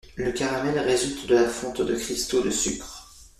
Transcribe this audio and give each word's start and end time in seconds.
Le 0.15 0.31
caramel 0.31 0.79
résulte 0.79 1.27
de 1.27 1.35
la 1.35 1.47
fonte 1.47 1.83
de 1.83 1.93
cristaux 1.95 2.41
de 2.41 2.49
sucre. 2.49 3.05